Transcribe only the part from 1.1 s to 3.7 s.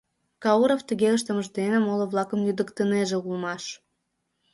ыштымыж дене моло-влакым лӱдыктынеже улмаш.